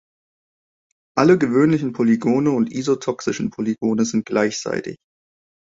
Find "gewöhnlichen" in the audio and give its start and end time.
1.37-1.93